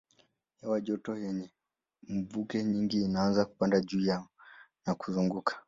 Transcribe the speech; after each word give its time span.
Hewa 0.61 0.81
joto 0.81 1.15
yenye 1.17 1.51
mvuke 2.09 2.63
nyingi 2.63 3.01
inaanza 3.03 3.45
kupanda 3.45 3.81
juu 3.81 4.21
na 4.85 4.95
kuzunguka. 4.95 5.55